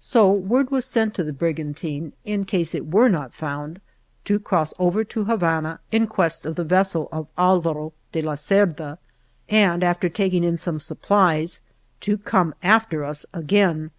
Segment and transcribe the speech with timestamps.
[0.00, 3.80] So word was sent to the brigantine, in case it were not found
[4.26, 8.98] to cross over to Habana in quest of the vessel of Alvaro de la Cerda,
[9.48, 11.62] and, after taking in some supplies,
[12.02, 13.92] to come after us again.